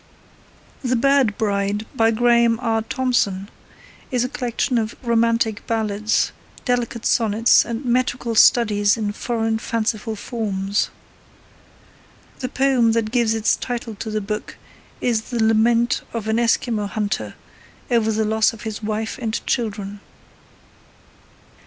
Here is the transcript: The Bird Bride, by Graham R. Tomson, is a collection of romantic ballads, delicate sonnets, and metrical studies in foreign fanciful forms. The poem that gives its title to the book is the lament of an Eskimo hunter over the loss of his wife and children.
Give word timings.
The 0.83 0.95
Bird 0.95 1.37
Bride, 1.37 1.85
by 1.95 2.09
Graham 2.09 2.57
R. 2.59 2.81
Tomson, 2.81 3.49
is 4.09 4.23
a 4.23 4.29
collection 4.29 4.79
of 4.79 4.95
romantic 5.03 5.67
ballads, 5.67 6.31
delicate 6.65 7.05
sonnets, 7.05 7.63
and 7.63 7.85
metrical 7.85 8.33
studies 8.33 8.97
in 8.97 9.11
foreign 9.11 9.59
fanciful 9.59 10.15
forms. 10.15 10.89
The 12.39 12.49
poem 12.49 12.93
that 12.93 13.11
gives 13.11 13.35
its 13.35 13.55
title 13.55 13.93
to 13.93 14.09
the 14.09 14.21
book 14.21 14.57
is 15.01 15.29
the 15.29 15.43
lament 15.43 16.01
of 16.13 16.27
an 16.27 16.37
Eskimo 16.37 16.89
hunter 16.89 17.35
over 17.91 18.11
the 18.11 18.25
loss 18.25 18.53
of 18.53 18.63
his 18.63 18.81
wife 18.81 19.19
and 19.21 19.39
children. 19.45 19.99